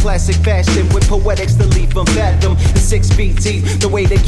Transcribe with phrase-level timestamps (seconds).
[0.00, 2.54] classic fashion with poetics to leave them fathom.
[2.72, 3.59] The six feet deep,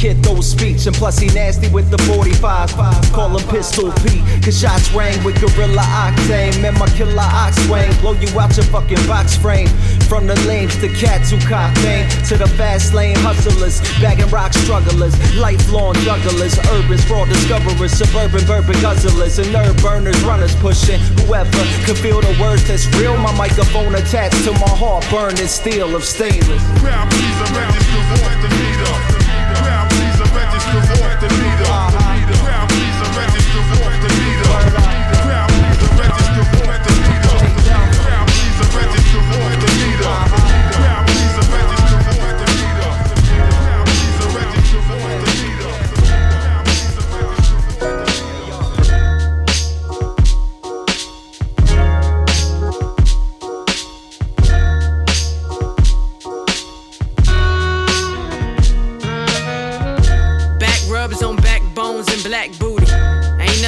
[0.03, 0.85] kid those speech.
[0.85, 2.75] And plus, he nasty with the 45.
[3.15, 6.59] Call him Pistol Pete, cause shots rang with Gorilla Octane.
[6.61, 9.69] Man, my killer ox swing, blow you out your fucking box frame.
[10.11, 14.51] From the lanes to cats who cop fame, to the fast lane hustlers, bagging rock
[14.51, 21.63] strugglers, lifelong jugglers, urban sprawl discoverers, suburban bourbon guzzlers, and nerve burners, runners pushing whoever
[21.85, 23.15] could feel the words that's real.
[23.17, 26.61] My microphone attached to my heart, burning steel of stainless.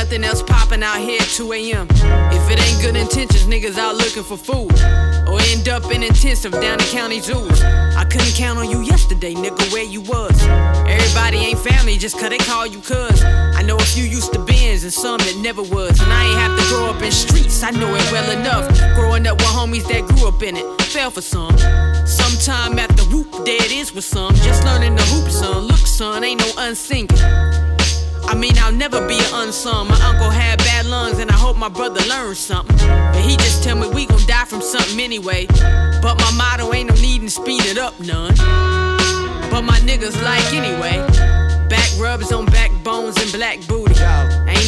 [0.05, 1.87] Nothing else popping out here at 2 a.m.
[1.89, 4.71] If it ain't good intentions, niggas out looking for food.
[5.27, 7.63] Or end up in intensive down the county zoos.
[7.63, 10.39] I couldn't count on you yesterday, nigga, where you was.
[10.85, 13.23] Everybody ain't family just cause they call you cuz.
[13.23, 15.99] I know a few used to bins and some that never was.
[15.99, 18.69] And I ain't have to grow up in streets, I know it well enough.
[18.93, 21.57] Growing up with homies that grew up in it, fell for some.
[22.05, 24.35] Sometime after whoop, there it is with some.
[24.35, 25.63] Just learning the hoop, son.
[25.63, 27.74] Look, son, ain't no unsinging.
[28.27, 29.87] I mean, I'll never be an unsung.
[29.87, 32.75] My uncle had bad lungs, and I hope my brother learns something.
[32.77, 35.45] But he just tell me we gon' die from something anyway.
[36.01, 38.35] But my motto ain't no need to speed it up none.
[39.51, 40.97] But my niggas like anyway.
[41.69, 43.84] Back rubs on backbones and black booty.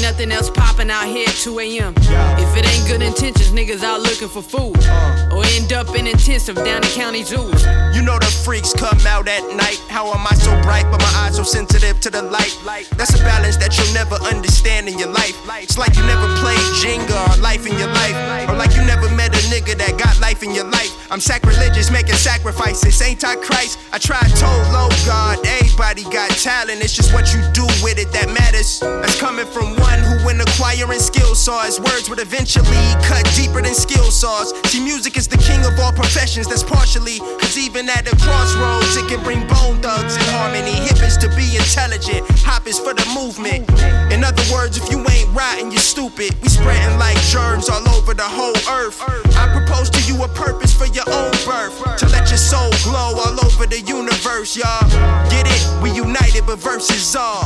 [0.07, 1.94] Nothing else popping out here at 2 a.m.
[2.40, 4.79] If it ain't good intentions, niggas out looking for food.
[4.88, 5.35] Uh.
[5.35, 7.68] Or end up in intensive down the county zoos.
[7.91, 9.84] You know the freaks come out at night.
[9.90, 12.56] How am I so bright, but my eyes so sensitive to the light?
[12.95, 15.35] That's a balance that you'll never understand in your life.
[15.59, 18.16] It's like you never played Jenga or life in your life.
[18.47, 21.12] Or like you never met a nigga that got life in your life.
[21.12, 23.01] I'm sacrilegious, making sacrifices.
[23.01, 23.77] Ain't I Christ?
[23.93, 26.81] I tried told low God, everybody got talent.
[26.81, 28.79] It's just what you do with it that matters.
[28.81, 33.61] That's coming from one who, when acquiring skill saw his words would eventually cut deeper
[33.61, 34.57] than skill saws.
[34.69, 37.19] See, music is the king of all professions, that's partially.
[37.38, 40.73] Cause even at the crossroads, it can bring bone thugs in harmony.
[40.89, 43.69] Hip is to be intelligent, hop is for the movement.
[44.11, 46.33] In other words, if you ain't riding, you're stupid.
[46.41, 48.97] We spreading like germs all over the whole earth.
[49.38, 51.66] I propose to you a purpose for your own birth.
[51.67, 54.88] To let your soul glow all over the universe, y'all.
[55.29, 55.83] Get it?
[55.83, 57.44] We united, but verses are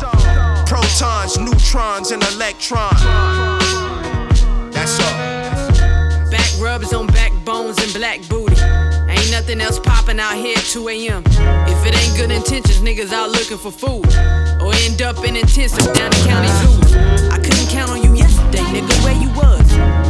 [0.67, 3.01] protons, neutrons, and electrons.
[4.71, 6.29] That's all.
[6.29, 8.61] Back rubs on backbones and black booty.
[9.09, 11.23] Ain't nothing else popping out here at 2 a.m.
[11.25, 14.05] If it ain't good intentions, niggas out looking for food.
[14.61, 16.93] Or end up in intensive down the county zoos.
[17.31, 19.65] I couldn't count on you yesterday, nigga, where you was.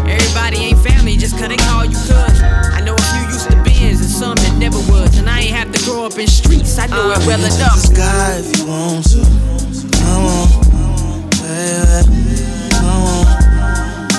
[0.05, 2.40] Everybody ain't family just cause they call you cuz.
[4.21, 5.17] Some that never was.
[5.17, 7.81] And I ain't have to grow up in streets, I know it well enough.
[7.81, 9.25] The sky if you want to.
[9.97, 10.47] Come on,
[11.41, 12.05] baby.
[12.77, 13.25] Come on,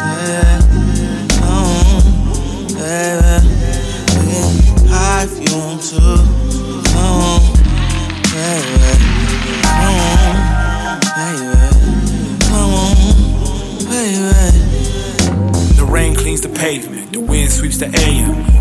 [0.02, 0.58] baby.
[1.38, 2.02] Come on,
[2.74, 3.46] baby.
[4.10, 6.02] We can high if you want to.
[6.90, 7.40] Come on,
[8.34, 8.90] baby.
[9.70, 10.34] Come on,
[11.14, 11.62] baby.
[12.50, 12.98] Come on,
[13.86, 14.34] baby.
[15.78, 18.51] The rain cleans the pavement, the wind sweeps the air.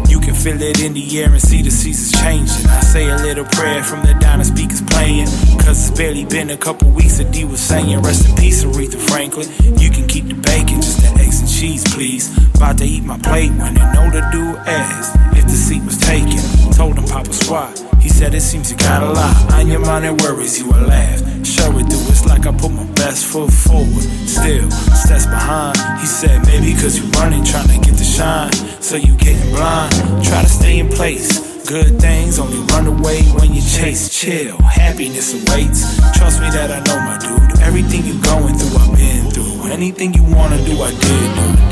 [0.41, 2.65] Feel it in the air and see the seasons changing.
[2.65, 5.27] I say a little prayer from the diner speakers playing.
[5.61, 8.97] Cause it's barely been a couple weeks that D was saying, Rest in peace, Aretha
[8.97, 9.47] Franklin.
[9.77, 12.35] You can keep the bacon, just the eggs and cheese, please.
[12.55, 16.41] About to eat my plate when an older dude asked if the seat was taken.
[16.73, 17.77] Told him Papa Squat.
[18.01, 20.57] He said it seems you got a lot on your mind and worries.
[20.57, 21.19] You will laugh.
[21.45, 21.97] Sure it do.
[22.09, 24.05] It's like I put my best foot forward.
[24.29, 25.75] Still, steps behind.
[25.99, 28.53] He said maybe cause you running, trying to get the shine.
[28.79, 29.91] So you getting blind.
[30.23, 31.29] Try to stay in place.
[31.67, 34.03] Good things only run away when you chase.
[34.09, 35.81] Chill, happiness awaits.
[36.17, 37.59] Trust me that I know my dude.
[37.61, 39.71] Everything you going through, I've been through.
[39.71, 41.70] Anything you wanna do, I did do.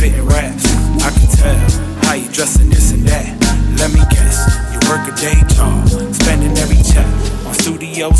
[0.00, 0.64] Spitting raps.
[1.04, 3.36] I can tell how you dressing this and that.
[3.76, 7.04] Let me guess, you work a day job, spending every check
[7.44, 8.10] on studio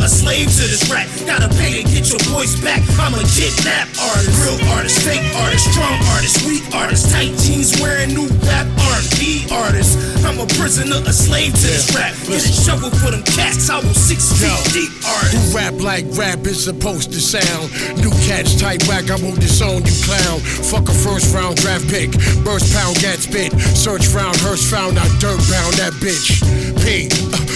[0.00, 1.08] a prisoner, a slave to this rap.
[1.26, 2.82] Gotta pay to get your voice back.
[2.98, 8.14] I'm a kidnap artist, real artist, fake artist, strong artist, weak artist, tight jeans wearing
[8.14, 9.98] new rap R&B artist.
[10.24, 12.14] I'm a prisoner, a slave to this rap.
[12.26, 13.70] Get a shovel for them cats.
[13.70, 15.52] I will six feet deep artist.
[15.52, 17.72] Who rap like rap is supposed to sound?
[18.00, 20.40] New cats type whack, I won't disown you clown.
[20.40, 22.12] Fuck a first round draft pick.
[22.44, 23.52] Burst pound get spit.
[23.76, 26.40] Search round, hearse found out dirt bound that bitch.
[26.84, 27.08] P.
[27.10, 27.50] uh,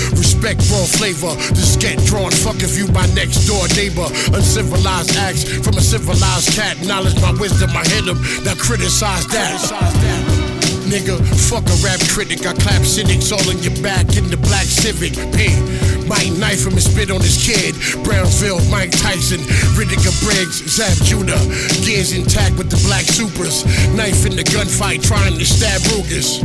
[0.44, 1.32] respect raw flavor.
[1.54, 2.30] Just get drawn.
[2.30, 4.04] Fuck if you my next door neighbor.
[4.36, 6.76] Uncivilized acts from a civilized cat.
[6.86, 8.20] Knowledge my wisdom, I hit him.
[8.44, 9.56] Now criticize that.
[10.84, 11.16] Nigga,
[11.48, 12.46] fuck a rap critic.
[12.46, 15.14] I clap cynics all in your back in the black Civic.
[15.32, 15.48] P.
[16.06, 17.72] Might knife him and spit on his kid.
[18.04, 19.40] Brownsville, Mike Tyson,
[19.72, 21.40] Riddick Briggs, Zab Judah.
[21.80, 23.64] Gears intact with the black supers.
[23.96, 26.44] Knife in the gunfight trying to stab Rugers.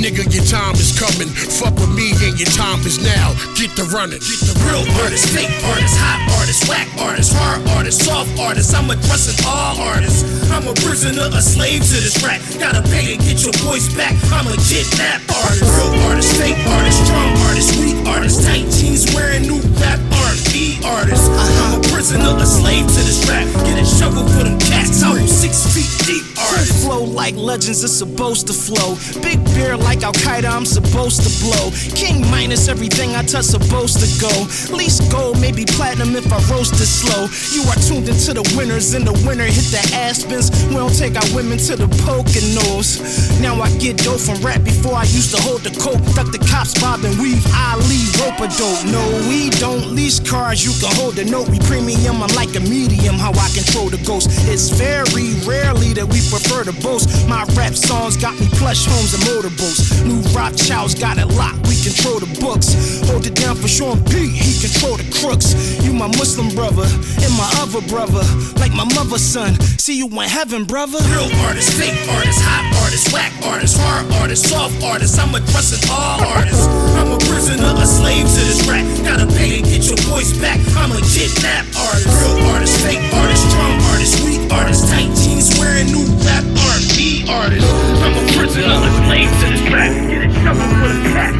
[0.00, 1.28] Nigga, your time is coming.
[1.28, 3.36] Fuck with me and your time is now.
[3.52, 4.16] Get the running.
[4.16, 8.72] Get the Real artists, fake artists, hot artists, whack artists, hard artists, soft artists.
[8.72, 10.24] I'm addressing all artists.
[10.48, 12.40] I'm a prisoner, a slave to this rap.
[12.56, 14.16] Gotta pay to get your voice back.
[14.32, 15.68] I'm a kidnap artist.
[15.68, 21.26] Real artists, fake artists, strong artists, weak artists, tight jeans wearing new rap R&B artists.
[21.58, 23.46] I'm a prisoner, a slave to this rap.
[23.66, 25.02] Get a shovel for them cats.
[25.02, 26.84] I was six feet deep artist.
[26.84, 28.94] Flow like legends, it's supposed to flow.
[29.22, 31.70] Big beer like Al Qaeda, I'm supposed to blow.
[31.98, 34.30] King minus everything I touch, supposed to go.
[34.70, 37.26] Least gold, maybe platinum if I roast it slow.
[37.50, 40.50] You are tuned into the winners, and the winner hit the aspens.
[40.70, 43.02] We don't take our women to the Poconos.
[43.42, 45.98] Now I get dope from rap before I used to hold the coke.
[46.14, 47.42] Duck the cops, bob and weave.
[47.50, 48.86] I leave rope a dope.
[48.86, 49.90] No, we don't
[50.26, 51.48] cars, you can hold the note.
[51.48, 54.28] We premium, I'm like a medium, how I control the ghost.
[54.48, 57.08] It's very rarely that we prefer to boast.
[57.28, 60.02] My rap songs got me plush homes and motorboats.
[60.02, 62.74] New Rothschilds got it locked, we control the books.
[63.08, 65.54] Hold it down for Sean P, he control the crooks.
[65.84, 66.88] You my Muslim brother,
[67.20, 68.24] and my other brother,
[68.56, 69.54] like my mother's son.
[69.76, 70.98] See you in heaven, brother.
[71.12, 75.18] Real artists, fake artists, hot artists, whack artists, hard artists, soft artists.
[75.18, 76.66] I'm addressing all artists.
[76.96, 78.84] I'm a prisoner, a slave to this rap.
[79.04, 80.58] Gotta pay to get your voice back.
[80.74, 82.10] I'm a kidnap artist.
[82.18, 87.70] Real artists, fake artists, strong artists, weak artists, tight jeans wearing new rap R&B artists.
[88.02, 89.92] I'm a prisoner, a slave to this rap.
[90.10, 91.30] Get a shovel for the cats.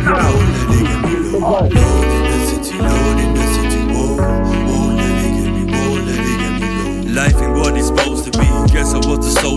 [7.10, 8.19] Life ain't what it's supposed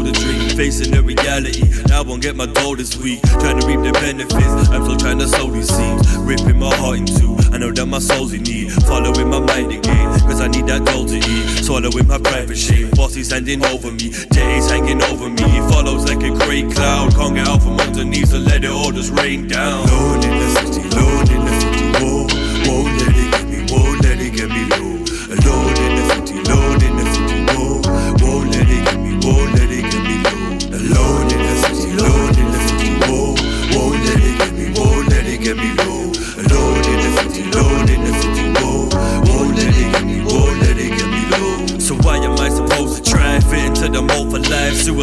[0.04, 0.56] to be.
[0.56, 1.64] facing the reality.
[1.88, 3.22] Now I won't get my dough this week.
[3.40, 4.70] Trying to reap the benefits.
[4.70, 6.18] I'm still trying to sow these seeds.
[6.18, 7.36] Ripping my heart in two.
[7.52, 8.72] I know that my soul's in need.
[8.84, 10.20] Following my mind again.
[10.22, 11.64] Cause I need that dough to eat.
[11.64, 12.90] Swallowing my private shame.
[12.92, 14.10] Bossy's handing over me.
[14.32, 15.44] Jetty's hanging over me.
[15.44, 17.14] It follows like a great cloud.
[17.16, 19.88] Can't get out from underneath, so let it all just rain down.
[19.88, 21.86] Lord in the city, Lord in the city.
[22.04, 22.28] Whoa.
[22.66, 23.13] Whoa,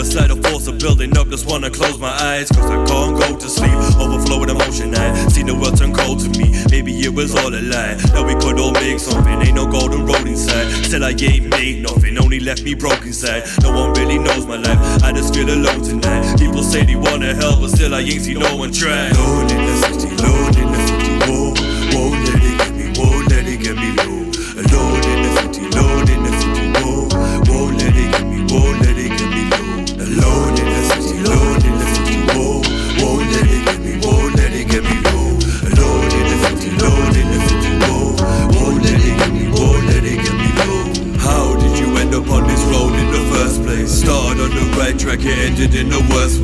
[0.00, 2.48] Suicidal force of building up, just wanna close my eyes.
[2.48, 4.94] Cause I can't go to sleep, overflow with emotion.
[4.94, 6.56] I see the world turn cold to me.
[6.70, 8.00] Maybe it was all a lie.
[8.16, 10.70] That we could all make something, ain't no golden road inside.
[10.86, 13.44] Still, I ain't made nothing, only left me broke inside.
[13.60, 16.38] No one really knows my life, I just feel alone tonight.
[16.38, 19.08] People say they wanna help, but still, I ain't see no one try.
[19.52, 20.49] In the city, Lord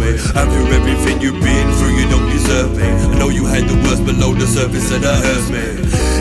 [0.06, 0.18] way.
[0.38, 2.94] After everything you've been through, you don't deserve pain.
[2.94, 5.64] I know you had the worst below the surface, and that hurts me.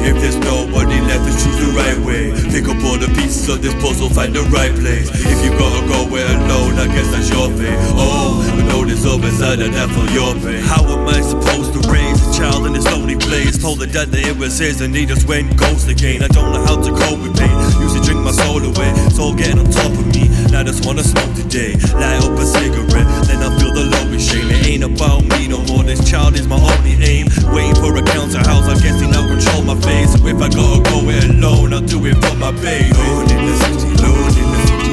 [0.06, 2.34] If there's nobody left, just choose the right way.
[2.50, 5.10] Pick up all the pieces of this puzzle, find the right place.
[5.10, 7.78] If you gotta go it alone, I guess that's your fate.
[7.98, 9.06] Oh, but know there's
[9.38, 10.62] side of that for your pain.
[10.64, 13.58] How am I supposed to raise a child in this lonely place?
[13.58, 16.24] Told the dad that it was his and he just went ghost again.
[16.24, 17.56] I don't know how to cope with pain.
[17.82, 18.90] Used to drink my soul away,
[19.20, 20.35] all getting on top of me.
[20.56, 24.32] Now I just wanna smoke today, light up a cigarette, then I feel the lowest
[24.32, 24.50] shame.
[24.50, 25.84] It ain't about me no more.
[25.84, 27.28] This child is my only aim.
[27.52, 30.08] Waiting for a counter house, I'm guessing I'll control my fate.
[30.08, 32.88] So if I gotta go it alone, I'll do it for my baby.
[32.96, 34.85] Lord in the city, Lord in the city,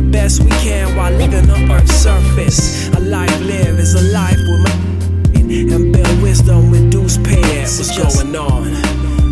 [0.00, 2.88] the best we can while living on Earth's surface.
[2.90, 4.74] A life live is a life with my
[5.74, 7.62] and build wisdom with dues paid.
[7.62, 8.62] What's going on?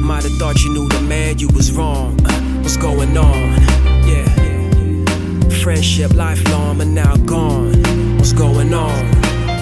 [0.01, 2.19] Might have thought you knew the man, you was wrong.
[2.63, 3.63] What's going on?
[4.11, 4.27] Yeah.
[5.63, 8.17] Friendship lifelong, but now gone.
[8.17, 9.05] What's going on?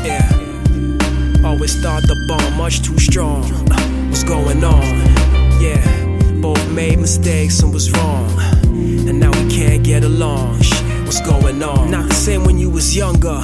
[0.08, 0.26] Yeah.
[1.44, 3.42] Always thought the bond much too strong.
[4.08, 4.86] What's going on?
[5.60, 5.84] Yeah.
[6.40, 8.30] Both made mistakes and was wrong.
[9.06, 10.62] And now we can't get along.
[11.14, 11.92] What's going on?
[11.92, 13.40] Not the same when you was younger.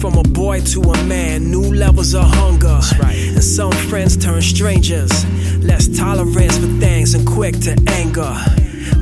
[0.00, 2.80] From a boy to a man, new levels of hunger.
[3.02, 5.12] And some friends turn strangers.
[5.62, 8.34] Less tolerance for things and quick to anger.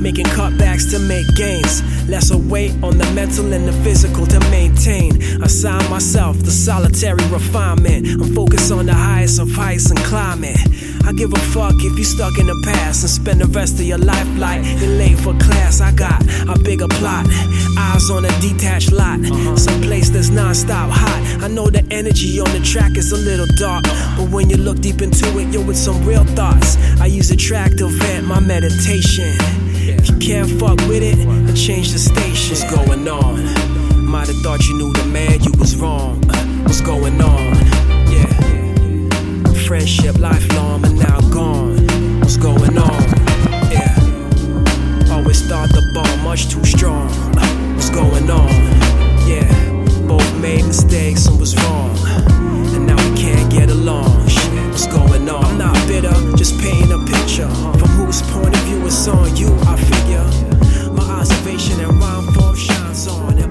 [0.00, 1.80] Making cutbacks to make gains.
[2.08, 5.22] Less Lesser weight on the mental and the physical to maintain.
[5.40, 8.04] Assign myself the solitary refinement.
[8.20, 10.56] I'm focused on the highest of heights and climbing.
[11.08, 13.86] I give a fuck if you stuck in the past and spend the rest of
[13.86, 15.80] your life like you're late for class.
[15.80, 17.24] I got a bigger plot.
[17.78, 19.18] Eyes on a detached lot.
[19.18, 19.56] Uh-huh.
[19.56, 21.42] Some place that's non-stop hot.
[21.42, 23.84] I know the energy on the track is a little dark.
[24.18, 26.76] But when you look deep into it, you're with some real thoughts.
[27.00, 29.32] I use a track to vent my meditation.
[29.88, 32.54] If you can't fuck with it, then change the station.
[32.54, 34.04] What's going on?
[34.04, 36.20] Might have thought you knew the man, you was wrong.
[36.64, 37.47] What's going on?
[39.68, 41.76] friendship lifelong, but now gone.
[42.20, 43.02] What's going on?
[43.70, 43.94] Yeah.
[45.12, 47.10] Always thought the ball much too strong.
[47.74, 48.48] What's going on?
[49.28, 49.52] Yeah.
[50.08, 51.94] Both made mistakes and was wrong.
[52.74, 54.26] And now we can't get along.
[54.26, 55.44] Shit, what's going on?
[55.44, 57.50] I'm not bitter, just painting a picture.
[57.78, 60.92] From whose point of view it's on you, I figure.
[60.92, 63.47] My observation and rhyme form shines on.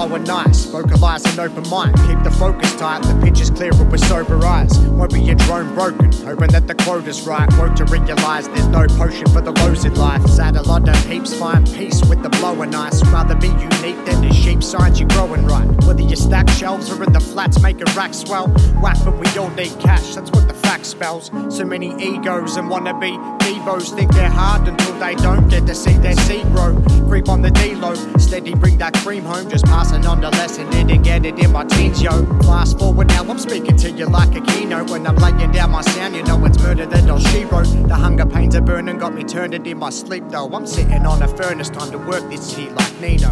[0.00, 1.94] Flowing nice, vocalize an open mind.
[2.08, 4.78] Keep the focus tight, the pitch is clear with sober eyes.
[4.78, 7.46] Won't be your drone broken, hoping that the quota's right.
[7.58, 10.26] Work to realize there's no potion for the lows in life.
[10.26, 13.04] Sad a lot of peeps find peace with the blowing ice.
[13.08, 15.68] Rather be unique than the sheep signs you're growing right.
[15.84, 18.48] Whether you stack shelves or in the flats making racks swell.
[18.80, 21.32] Whack, but we all need cash, that's what the fact spells.
[21.48, 25.94] So many egos and wannabe devos think they're hard until they don't get to see
[25.94, 26.80] their seed grow.
[27.08, 29.50] Creep on the D-low, steady bring that cream home.
[29.50, 32.24] Just passing on the lesson, didn't get it in my teens, yo.
[32.42, 34.90] Fast forward now, I'm speaking to you like a keynote.
[34.90, 37.66] When I'm laying down my sound, you know it's murder that all she wrote.
[37.88, 40.48] The hunger pains are burning, got me turned in my sleep, though.
[40.54, 43.30] I'm sitting on a furnace, time to work this shit like Nino.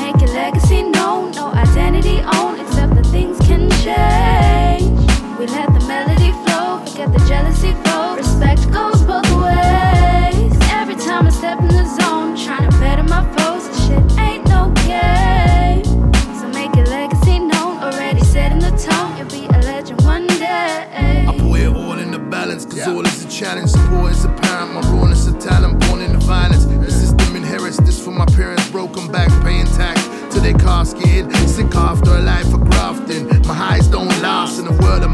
[0.00, 4.67] Make your legacy known, no identity owned, except that things can change.
[5.38, 8.16] We let the melody flow, forget the jealousy flow.
[8.16, 10.52] Respect goes both ways.
[10.72, 14.48] Every time I step in the zone, trying to better my foes, this shit ain't
[14.48, 15.84] no game.
[16.40, 19.16] So make your legacy known, already set in the tone.
[19.16, 21.24] You'll be a legend one day.
[21.28, 23.70] I put it all in the balance, cause all is a challenge.
[23.70, 26.64] Support is apparent, my rawness of talent, born in the violence.
[26.64, 31.30] The system inherits this from my parents, broken back, paying tax to their casket.
[31.48, 33.28] Sick after a life of grafting.
[33.46, 35.10] My highs don't last in a world of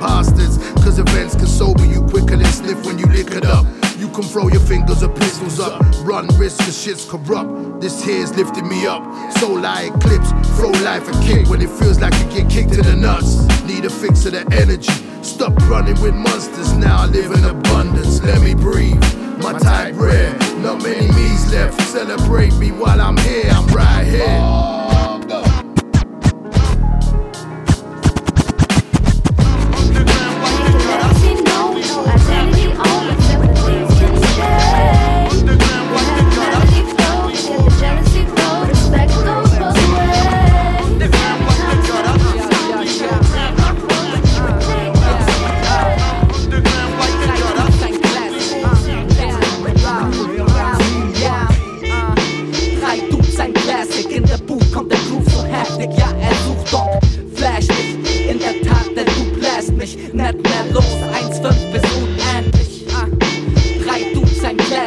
[0.00, 0.58] bastards.
[0.82, 3.66] Cause events can sober you quicker than sniff when you lick it up.
[3.98, 7.80] You can throw your fingers or pistols up, run risk cause shit's corrupt.
[7.80, 9.02] This here's lifting me up.
[9.38, 12.84] So like clips, throw life a kick when it feels like you get kicked in
[12.84, 13.42] the nuts.
[13.64, 14.92] Need a fix of the energy.
[15.22, 18.22] Stop running with monsters, now I live in abundance.
[18.22, 19.02] Let me breathe.
[19.42, 21.80] My type rare, not many me's left.
[21.82, 24.87] Celebrate me while I'm here, I'm right here.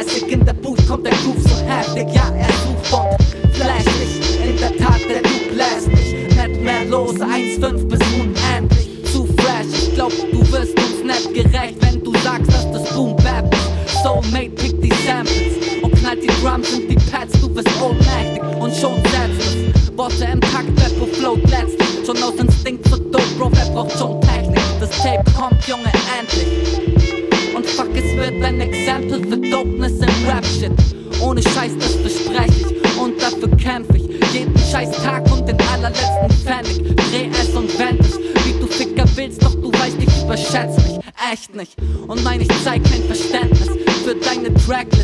[0.02, 3.84] Classic, in der Booth kommt der Groove so heftig, ja, er sucht dort, flash
[4.44, 9.66] in der Tat, der Du bläst mich, nicht mehr los, 1,5 bis unendlich, zu fresh,
[9.72, 14.02] ich glaub, du wirst uns nicht gerecht, wenn du sagst, dass das Boom Bap ist,
[14.02, 16.98] Soulmate, pick die Samples, und knallt die Drums und die
[41.62, 41.76] nicht.
[42.08, 43.68] Und nein, ich zeig kein Verständnis
[44.04, 45.01] für deine Tracklist,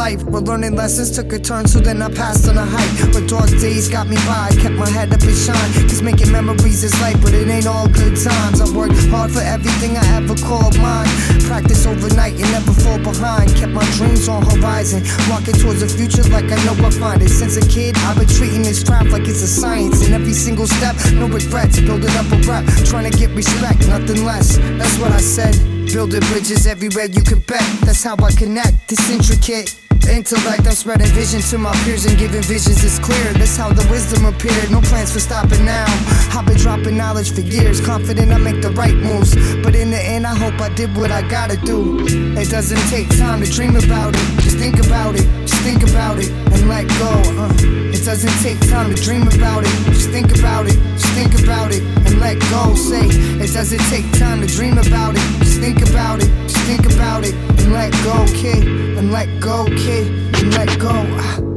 [0.00, 0.24] life.
[0.32, 3.12] Where learning lessons took a turn, so then I passed on a hike.
[3.12, 5.70] But dark days got me by, kept my head up and shine.
[5.90, 8.56] Cause making memories is life, but it ain't all good times.
[8.64, 11.12] I worked hard for everything I ever called mine.
[11.44, 13.52] Practice overnight and never fall behind.
[13.60, 17.28] Kept my dreams on horizon, walking towards the future like I know I find it.
[17.28, 20.06] Since a kid, I've been treating this craft like it's a science.
[20.06, 21.76] In every single step, no regrets.
[21.78, 24.56] Building up a rep, trying to get respect, nothing less.
[24.80, 25.54] That's what I said.
[25.92, 27.68] Building bridges everywhere you could bet.
[27.84, 28.92] That's how I connect.
[28.92, 29.89] It's intricate.
[30.08, 33.32] Intellect, I'm spreading vision to my peers and giving visions it's clear.
[33.34, 34.70] That's how the wisdom appeared.
[34.70, 35.86] No plans for stopping now.
[36.32, 39.34] I've been dropping knowledge for years, confident I make the right moves.
[39.62, 42.06] But in the end, I hope I did what I gotta do.
[42.38, 44.42] It doesn't take time to dream about it.
[44.42, 47.10] Just think about it, just think about it, and let go.
[47.40, 47.89] Uh.
[48.00, 49.68] It doesn't take time to dream about it.
[49.92, 52.74] Just think about it, just think about it, and let go.
[52.74, 55.22] Say, it doesn't take time to dream about it.
[55.40, 59.66] Just think about it, just think about it, and let go, kid, and let go,
[59.66, 60.08] kid,
[60.42, 60.88] and let go.
[60.90, 61.49] Ah,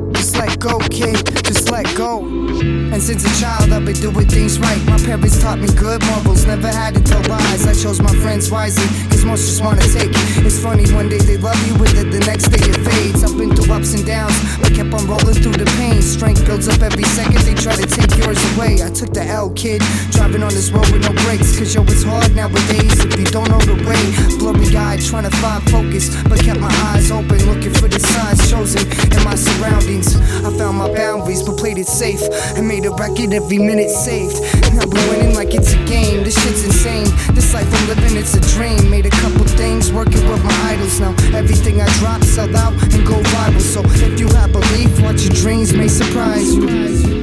[0.46, 2.20] let go, kid, just let go.
[2.20, 4.82] And since a child, I've been doing things right.
[4.86, 7.66] My parents taught me good morals, never had to tell lies.
[7.66, 10.12] I chose my friends wisely, cause most just wanna take.
[10.12, 10.46] it.
[10.46, 13.24] It's funny, one day they love you with it, the next day it fades.
[13.24, 16.02] I've been through ups and downs, but kept on rolling through the pain.
[16.02, 18.84] Strength builds up every second, they try to take yours away.
[18.84, 21.58] I took the L, kid, driving on this road with no brakes.
[21.58, 24.04] Cause yo, it's hard nowadays if you don't know the way.
[24.38, 28.44] Blurry eyed, trying to find focus, but kept my eyes open, looking for the signs
[28.52, 30.20] chosen in my surroundings.
[30.46, 32.22] I found my boundaries, but played it safe.
[32.56, 34.42] I made a record every minute saved.
[34.74, 36.24] Now we winning like it's a game.
[36.24, 37.08] This shit's insane.
[37.36, 38.90] This life I'm living, it's a dream.
[38.90, 41.16] Made a couple things, working with my idols now.
[41.34, 43.62] Everything I drop, sell out, and go viral.
[43.62, 47.23] So if you have belief, what your dreams may surprise you.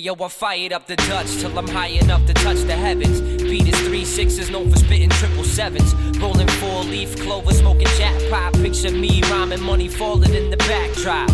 [0.00, 3.20] Yo, I fired up the Dutch till I'm high enough to touch the heavens.
[3.42, 5.94] Beat is three sixes, known for spitting triple sevens.
[6.18, 8.54] Rolling four leaf clover, smoking jackpot.
[8.54, 11.30] Picture me rhyming, money falling in the backdrop.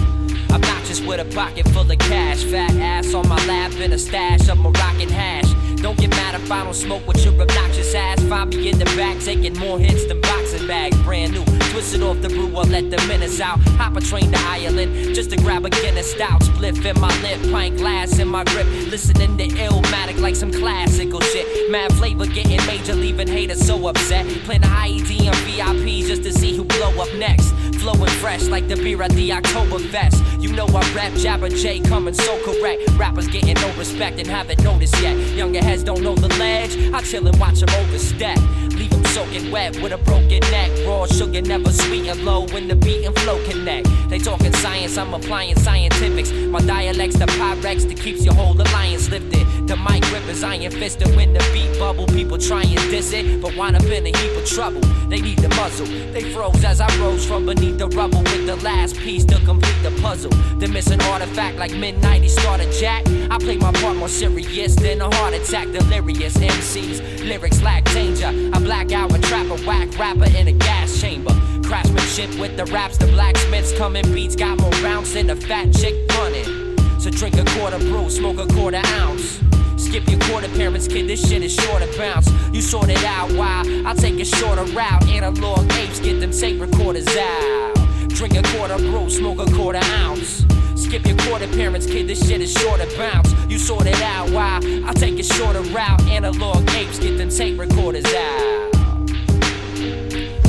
[0.50, 2.42] I'm not just with a pocket full of cash.
[2.44, 5.50] Fat ass on my lap and a stash of Moroccan hash.
[5.82, 8.22] Don't get mad if I don't smoke with your obnoxious ass.
[8.24, 10.96] Find me in the back, taking more hits than boxing bags.
[11.02, 13.58] Brand new, twisted off the brew, I'll let the minutes out.
[13.78, 16.40] Hop a train to Ireland just to grab a Guinness stout.
[16.42, 18.66] Spliff in my lip, pint glass in my grip.
[18.90, 21.70] Listening to Illmatic like some classical shit.
[21.70, 24.26] Mad flavor getting major, leaving haters so upset.
[24.44, 27.52] Playing the IED and VIP just to see who blow up next.
[27.86, 30.20] Flowing fresh like the beer at the October Fest.
[30.40, 32.82] You know I rap Jabba J coming so correct.
[32.98, 35.16] Rappers getting no respect and haven't noticed yet.
[35.36, 36.76] Younger heads don't know the ledge.
[36.92, 38.38] I chill and watch them overstep.
[38.72, 40.72] Leave them soaking wet with a broken neck.
[40.84, 43.86] Raw sugar never sweet and low when the beat and flow connect.
[44.10, 46.32] They talking science, I'm applying scientifics.
[46.32, 49.46] My dialect's the Pyrex that keeps your whole alliance lifted.
[49.66, 52.06] The mic is iron fisted when the beat bubble.
[52.06, 54.80] People try and diss it, but wind up in a heap of trouble.
[55.08, 55.86] They need the muzzle.
[55.86, 59.82] They froze as I rose from beneath the rubble with the last piece to complete
[59.82, 60.30] the puzzle.
[60.60, 63.06] The missing artifact like midnight, he started jack.
[63.30, 65.72] I play my part more serious than a heart attack.
[65.72, 68.28] Delirious MCs, lyrics lack danger.
[68.28, 71.32] I black out a trapper, whack rapper in a gas chamber.
[71.64, 74.04] Craftsmanship with the raps, the blacksmiths coming.
[74.14, 76.76] Beats got more rounds than a fat chick running.
[77.00, 79.40] So drink a quarter brew, smoke a quarter ounce.
[79.86, 82.28] Skip your quarter parents, kid, this shit is shorter bounce.
[82.52, 83.62] You sort it out, why?
[83.86, 85.08] I'll take a shorter route.
[85.08, 87.74] Analog apes, get them tape recorders out.
[88.08, 90.44] Drink a quarter brew, smoke a quarter ounce.
[90.74, 93.32] Skip your quarter parents, kid, this shit is shorter bounce.
[93.48, 94.60] You sort it out, why?
[94.84, 96.02] I'll take a shorter route.
[96.08, 98.70] Analog apes, get them tape recorders out.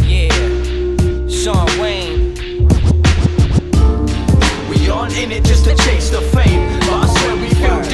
[0.03, 0.29] Yeah,
[1.29, 2.33] Sean Wayne.
[4.67, 6.76] We aren't in it just to chase the fame.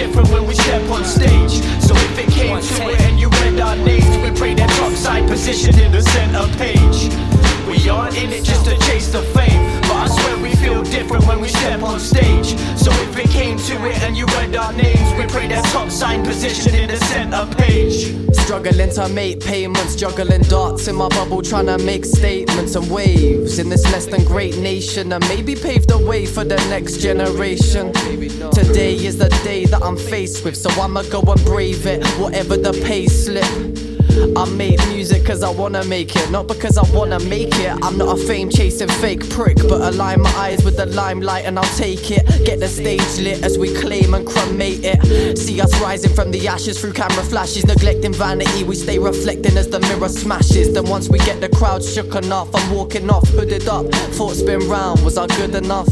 [0.08, 1.62] Different when we step on stage.
[1.82, 4.92] So if it came to it and you read our names, we pray that top
[4.94, 7.33] side position in the center page.
[7.68, 9.82] We aren't in it just to chase the fame.
[9.84, 12.58] But I swear we feel different when we step on stage.
[12.78, 15.90] So if it came to it and you read our names, we pray that top
[15.90, 18.14] sign position in the center page.
[18.36, 23.58] Struggling to make payments, juggling darts in my bubble, trying to make statements and waves
[23.58, 27.94] in this less than great nation, and maybe pave the way for the next generation.
[28.52, 32.58] Today is the day that I'm faced with, so I'ma go and brave it, whatever
[32.58, 33.73] the pay slip.
[34.36, 37.72] I make music cause I wanna make it, not because I wanna make it.
[37.84, 41.58] I'm not a fame chasing fake prick, but align my eyes with the limelight and
[41.58, 42.26] I'll take it.
[42.46, 45.38] Get the stage lit as we claim and cremate it.
[45.38, 48.64] See us rising from the ashes through camera flashes, neglecting vanity.
[48.64, 50.74] We stay reflecting as the mirror smashes.
[50.74, 53.92] Then once we get the crowd shook enough, I'm walking off, hooded up.
[54.18, 55.90] Thoughts spin round, was I good enough?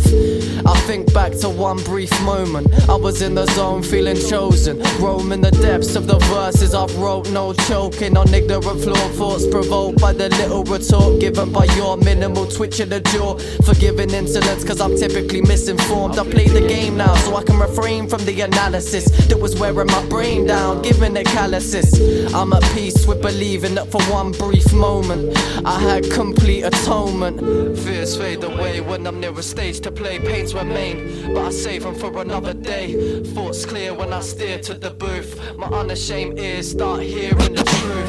[0.66, 2.68] I think back to one brief moment.
[2.90, 4.80] I was in the zone, feeling chosen.
[5.00, 10.00] Roaming the depths of the verses I've wrote, no choking on ignorant floor thoughts provoked
[10.02, 13.38] by the little retort given by your minimal twitch of the jaw.
[13.64, 16.18] Forgiving insolence, cause I'm typically misinformed.
[16.18, 19.88] I play the game now, so I can refrain from the analysis that was wearing
[19.88, 22.34] my brain down, giving it calluses.
[22.34, 27.78] I'm at peace with believing that for one brief moment I had complete atonement.
[27.80, 30.20] Fears fade away when I'm near a stage to play.
[30.20, 33.24] Pains remain, but I save them for another day.
[33.34, 35.58] Thoughts clear when I steer to the booth.
[35.58, 38.01] My unashamed ears start hearing the truth.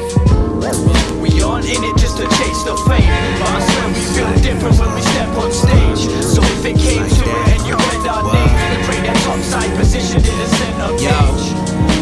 [1.21, 3.09] We aren't in it just to chase the fame.
[3.39, 6.01] But I swear we feel different when we step on stage.
[6.23, 9.71] So if it came to it and you read our names, we pray that topside
[9.77, 11.45] position in the center page.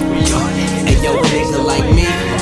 [0.10, 2.41] We aren't in it Hey yo, nigga like me, he laid back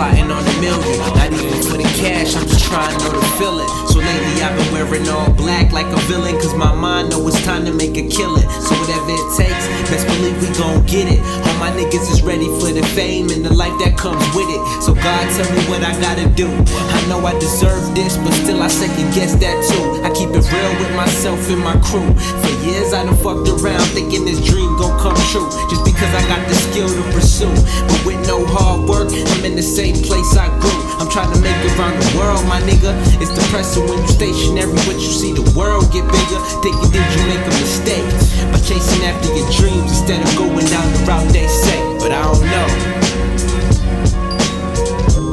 [0.00, 0.96] plotting on a million.
[1.12, 3.68] Not even for the cash, I'm just trying to know the feeling.
[3.92, 7.36] So lately I've been wearing all black like a villain, cause my mind know it's
[7.44, 8.48] time to make a killing.
[8.64, 11.20] So whatever it takes, best believe we gon' get it.
[11.44, 14.62] All my niggas is ready for the fame and the life that comes with it.
[14.80, 16.48] So God tell me what I gotta do.
[16.48, 20.00] I know I deserve this, but still I second guess that too.
[20.00, 22.08] I keep it real with myself and my crew.
[22.40, 25.50] For years I done fucked around thinking this dream gon' come true.
[25.68, 27.52] Just because I got the skill to pursue.
[27.84, 30.78] But with no hard work, I'm in the same place I grew.
[31.00, 32.94] I'm trying to make it around the world, my nigga.
[33.18, 36.40] It's depressing when you stationary, but you see the world get bigger.
[36.62, 38.06] Thinking did you make a mistake
[38.52, 41.80] by chasing after your dreams instead of going down the route they say?
[41.98, 42.68] But I don't know.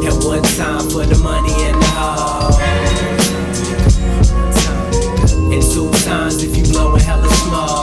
[0.08, 2.58] At one time for the money and the hoes.
[5.54, 7.77] And two times if you blowin' hella smoke.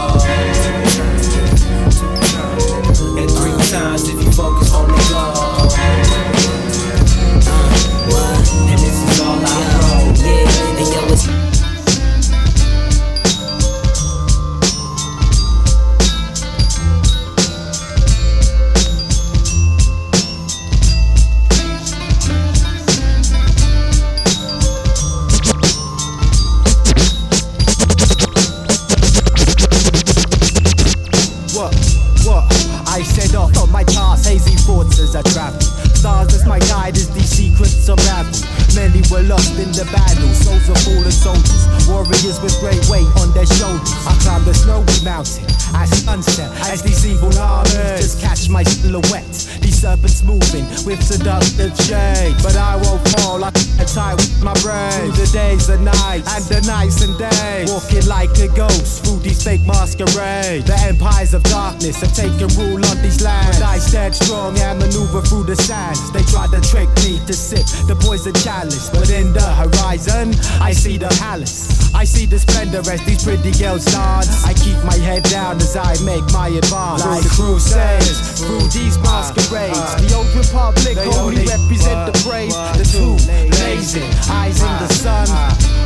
[43.34, 43.92] Their shoulders.
[44.06, 45.44] I climb the snowy mountain
[45.74, 49.36] at sunset as these evil armies just catch my silhouette.
[49.84, 52.34] Serpents moving with seductive shade.
[52.42, 53.50] But I won't fall, I
[53.84, 55.12] tie with my brain.
[55.12, 57.68] Through the days and nights, and the nights and days.
[57.68, 60.64] Walking like a ghost through these fake masquerades.
[60.64, 63.60] The empires of darkness have taken rule on these lands.
[63.60, 66.00] But I stand strong and maneuver through the sands.
[66.12, 68.88] They try to trick me to sip the poison chalice.
[68.88, 70.32] But in the horizon,
[70.64, 71.92] I see the palace.
[71.94, 74.44] I see the splendor as these pretty girls dance.
[74.48, 77.04] I keep my head down as I make my advance.
[77.04, 79.73] Like the crusades, through these masquerades.
[79.74, 83.18] The old republic only represent the brave, the two.
[83.50, 85.26] blazing eyes in the sun.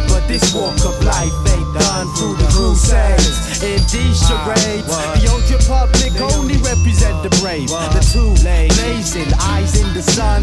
[0.08, 3.62] But this walk of life ain't done through the crusades.
[3.62, 9.92] In these charades, the old republic only represent the brave, the two blazing eyes in
[9.94, 10.42] the sun.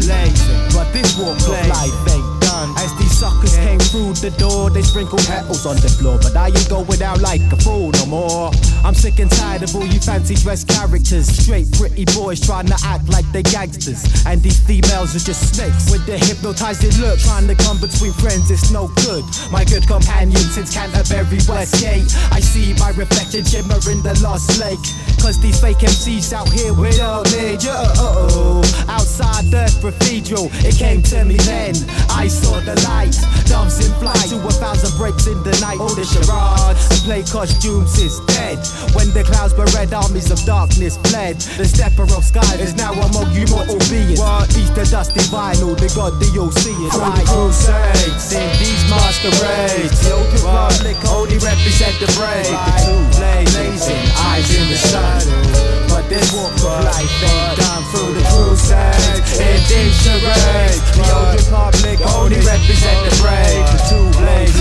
[0.74, 2.70] But this walk of life ain't done.
[2.78, 6.18] As these suckers came through the door, they sprinkle petals on the floor.
[6.22, 8.50] But I ain't going out like a fool no more.
[8.86, 11.26] I'm sick and tired of all you fancy dress characters.
[11.26, 14.06] Straight pretty boys trying to act like they gangsters.
[14.26, 17.18] And these females are just snakes with their hypnotizing look.
[17.18, 19.24] Trying to come between friends, it's no good.
[19.50, 22.06] My good companion since Canterbury Westgate.
[22.30, 24.82] I see my reflection shimmer in the lost lake.
[25.18, 27.64] Cause these fake MCs out here we don't need.
[27.66, 28.62] Uh-oh.
[28.88, 31.74] Outside the cathedral, it came to me then.
[32.10, 33.16] I saw the light,
[33.48, 35.80] doves in flight, to a thousand breaks in the night.
[35.80, 38.58] All the charades and play costumes is dead.
[38.92, 41.40] When the clouds were red, armies of darkness fled.
[41.56, 44.20] The stepper of sky is now among you mortal beings.
[44.52, 46.92] Each the dusty vinyl, the god the all seeing.
[46.92, 49.96] Right, crusades in these masquerades.
[50.04, 52.52] The old republic only represent the brave.
[52.52, 58.12] The two blazing eyes in the sun but this walk of life ain't done through
[58.12, 59.40] the crusades.
[59.40, 60.84] It is charades.
[60.92, 63.64] The old republic only represent the brave.
[63.72, 64.60] The two blades,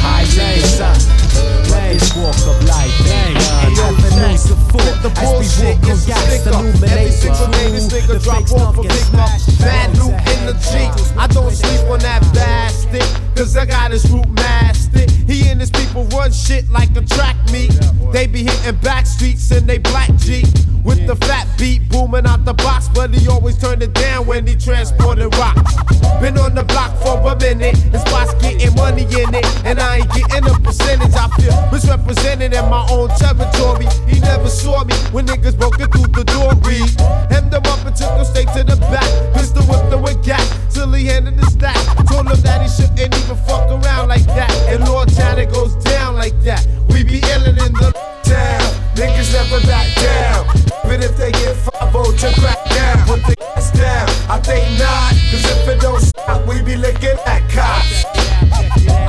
[0.00, 0.96] I lay son.
[1.92, 3.72] This walk of life ain't done.
[3.76, 4.96] Nothing else to fought.
[5.04, 6.64] The bullshit is sick up.
[6.64, 9.28] Every single day this nigga drop off a big up.
[9.60, 10.92] Mad loop in the Jeep.
[11.18, 13.04] I don't sleep on that bastard.
[13.36, 15.12] Cause I got his root mastered.
[15.52, 17.78] And his people run shit like a track meet.
[18.10, 20.46] They be hitting back streets in they black Jeep.
[20.82, 24.46] With the fat beat booming out the box, but he always turn it down when
[24.46, 25.76] he transporting rocks.
[26.20, 29.98] Been on the block for a minute, and spots getting money in it, and I
[29.98, 31.12] ain't getting a percentage.
[31.12, 33.86] I feel misrepresented in my own territory.
[34.08, 36.56] He never saw me when niggas broke it through the door.
[36.64, 36.88] Read
[37.30, 39.06] hemmed him up and took him straight to the back.
[39.34, 41.76] Pistol whipped him with gas till he handed the stack.
[42.08, 44.50] Told him that he shouldn't even fuck around like that.
[44.72, 46.64] In Lord Town it goes down like that.
[46.88, 47.90] We be illin' in the
[48.22, 48.62] town.
[48.94, 50.46] Niggas never back down.
[50.84, 54.08] But if they get 5 to crack down, put the gas down.
[54.30, 58.04] I think not, cause if it don't stop, we be licking at cops.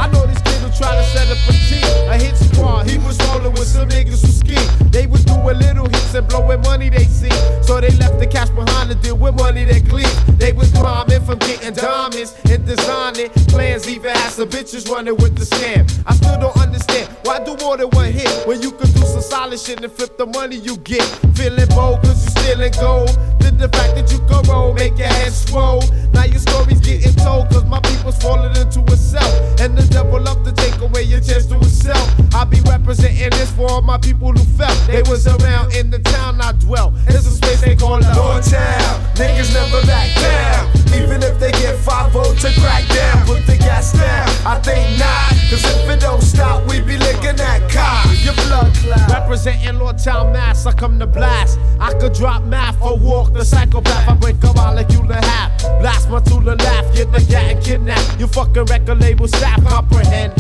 [0.02, 2.90] I know this kid who try to set up a team, a hit squad.
[2.90, 4.58] He was rolling with some niggas who ski.
[4.90, 7.32] They was doing little hits and blowing money they see.
[7.62, 10.08] So they left the cash behind to deal with money that gleam.
[10.38, 13.88] They was climbing from getting diamonds and designing plans.
[13.88, 15.84] Even had some bitches running with the scam.
[16.06, 19.22] I still don't understand why do more than one hit when you can do some
[19.22, 21.04] solid shit and flip the money you get.
[21.36, 23.10] Feeling bold cause you stealing gold.
[23.40, 25.84] Then the fact that you go roll make your head swole.
[26.14, 29.34] Now your story's getting told cause my people's falling into itself.
[29.60, 32.08] And the devil love to take away your chance to itself.
[32.34, 36.00] I be representing this for all my people who felt they was around in the
[36.00, 36.94] town I dwell.
[37.08, 38.94] It's a space they call Lord Town.
[39.16, 40.70] Niggas never back down.
[40.94, 44.30] Even if they get 5 to crack down, put the gas down.
[44.46, 48.24] I think not, cause if it don't stop, we be licking that cops.
[48.24, 49.10] Your blood clot.
[49.10, 51.60] Representing Lord Town Mass, I come to blast.
[51.80, 54.08] I could drop math or walk the psychopath.
[54.08, 55.60] I break a molecule in half.
[55.82, 56.96] Blast my tool and laugh.
[56.96, 58.20] Get the gat and kidnap.
[58.20, 60.34] You fucking record label staff comprehend.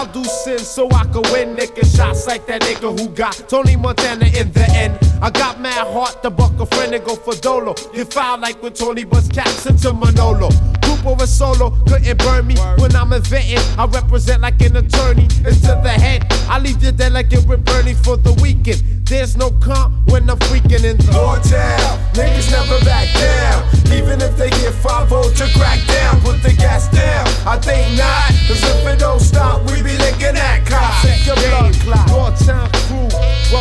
[0.00, 1.84] I'll do sin so I can win, nigga.
[1.94, 4.98] Shots like that nigga who got Tony Montana in the end.
[5.20, 7.74] I got mad heart to buck a friend and go for Dolo.
[7.92, 10.48] Get foul like when Tony bus caps into Manolo.
[10.80, 13.58] Group over solo couldn't burn me when I'm inventing.
[13.78, 15.26] I represent like an attorney.
[15.44, 16.24] It's to the head.
[16.48, 18.80] I leave you dead like it with Bernie for the weekend.
[19.04, 21.98] There's no comp when I'm freaking in the Town.
[22.14, 23.68] Niggas never back down.
[23.92, 25.89] Even if they get 5 to crack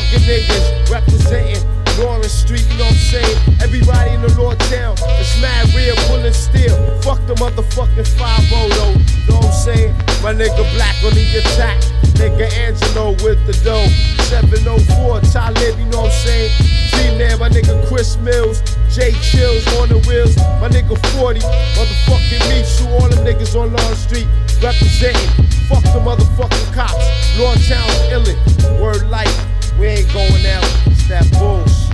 [0.09, 1.79] fucking niggas representing.
[1.99, 3.37] Lawrence Street, you know what I'm saying?
[3.61, 6.75] Everybody in the Lord Town, it's mad real, pulling steel.
[7.01, 9.93] Fuck the motherfucking 5 though, you know what I'm saying?
[10.23, 11.81] My nigga Black on the attack.
[12.15, 13.87] Nigga Angelo with the dough.
[14.31, 16.51] 704, Talib, you know what I'm saying?
[16.95, 18.61] G-Man, my nigga Chris Mills.
[18.91, 20.35] J Chills on the wheels.
[20.59, 21.39] My nigga 40,
[21.75, 22.63] motherfucking me.
[22.63, 24.27] Shoot all them niggas on Long Street.
[24.63, 25.31] Representing.
[25.67, 27.03] Fuck the motherfucking cops.
[27.37, 28.81] Lord Town's illin'.
[28.81, 29.58] Word life.
[29.79, 30.65] We ain't going out.
[30.87, 31.88] It's that bullshit.